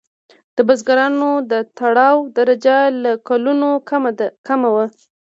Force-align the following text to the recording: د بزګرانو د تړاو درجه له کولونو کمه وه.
د 0.55 0.57
بزګرانو 0.67 1.29
د 1.51 1.53
تړاو 1.77 2.17
درجه 2.37 2.77
له 3.03 3.11
کولونو 3.27 3.69
کمه 4.47 4.69
وه. 4.75 4.85